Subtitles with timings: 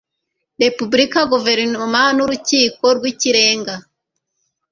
[0.63, 3.75] repubulika guverinoma n urukiko rw ikirenga